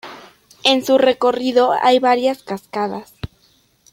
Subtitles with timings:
[0.63, 3.13] En su recorrido hay varias cascadas.